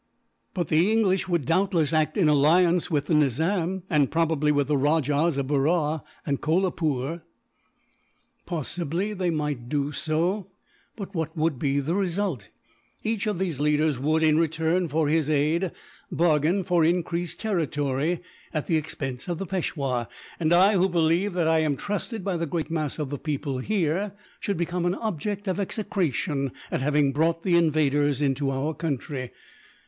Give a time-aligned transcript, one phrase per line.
[0.55, 4.75] "But the English would doubtless act in alliance with the Nizam, and probably with the
[4.75, 7.21] Rajahs of Berar and Kolapoore."
[8.47, 10.47] "Possibly they might do so,
[10.95, 12.49] but what would be the result?
[13.03, 15.71] Each of these leaders would, in return for his aid,
[16.11, 18.21] bargain for increased territory,
[18.55, 20.07] at the expense of the Peishwa;
[20.39, 23.59] and I, who believe that I am trusted by the great mass of the people
[23.59, 29.29] here, should become an object of execration at having brought the invaders into our country.